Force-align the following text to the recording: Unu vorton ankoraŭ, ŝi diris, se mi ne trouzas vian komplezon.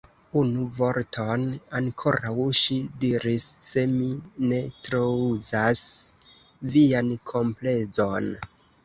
Unu 0.39 0.63
vorton 0.77 1.41
ankoraŭ, 1.79 2.31
ŝi 2.59 2.77
diris, 3.03 3.45
se 3.65 3.83
mi 3.91 4.07
ne 4.53 4.63
trouzas 4.87 5.83
vian 6.77 7.13
komplezon. 7.35 8.31